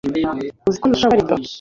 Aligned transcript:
uzi 0.67 0.77
ko 0.81 0.85
ntashobora 0.87 1.19
gukora 1.21 1.33
ibyo 1.39 1.49